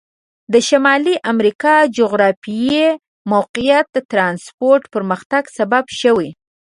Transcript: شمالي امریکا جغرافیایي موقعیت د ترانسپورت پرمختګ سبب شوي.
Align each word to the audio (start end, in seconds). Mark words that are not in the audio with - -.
شمالي 0.67 1.15
امریکا 1.31 1.73
جغرافیایي 1.97 2.87
موقعیت 3.33 3.85
د 3.91 3.97
ترانسپورت 4.11 4.83
پرمختګ 4.93 5.43
سبب 5.57 5.83
شوي. 6.01 6.29